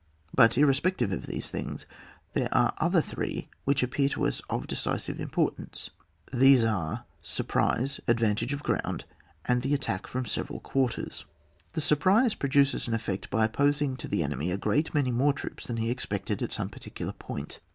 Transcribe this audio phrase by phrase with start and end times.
[0.33, 1.85] But, irrespective of these things,
[2.33, 5.91] there are other three which appear to us of decisive importance,
[6.33, 9.03] these are: sur prtM, advantage of ground^
[9.45, 11.25] and the attack from several quarters.
[11.73, 15.33] The surprise pro duces an effect by opposing to the enemy a great many more
[15.33, 17.59] troops than he ex pected at some particular point.